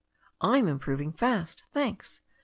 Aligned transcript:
*Tm 0.41 0.67
improving 0.67 1.13
fast, 1.13 1.61
thanks." 1.73 2.21